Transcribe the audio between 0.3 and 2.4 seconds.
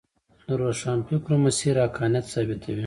د روښانفکرو مسیر حقانیت